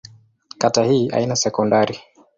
Kata 0.57 0.83
hii 0.83 1.07
haina 1.09 1.35
sekondari. 1.35 1.99